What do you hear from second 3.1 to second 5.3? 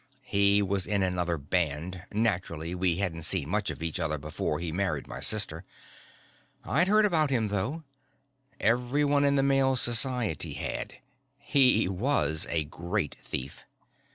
seen much of each other before he married my